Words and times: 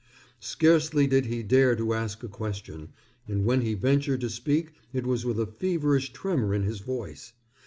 Scarcely 0.39 1.05
did 1.05 1.27
he 1.27 1.43
dare 1.43 1.75
to 1.75 1.93
ask 1.93 2.23
a 2.23 2.27
question, 2.27 2.89
and 3.27 3.45
when 3.45 3.61
he 3.61 3.75
ventured 3.75 4.21
to 4.21 4.31
speak 4.31 4.73
it 4.91 5.05
was 5.05 5.25
with 5.25 5.39
a 5.39 5.45
feverish 5.45 6.11
tremor 6.11 6.55
in 6.55 6.63
his 6.63 6.79
voice. 6.79 7.33